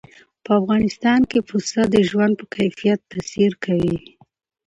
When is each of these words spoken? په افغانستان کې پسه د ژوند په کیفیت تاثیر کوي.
په 0.43 0.51
افغانستان 0.59 1.21
کې 1.29 1.39
پسه 1.47 1.81
د 1.93 1.95
ژوند 2.09 2.33
په 2.39 2.45
کیفیت 2.55 2.99
تاثیر 3.11 3.51
کوي. 3.63 3.97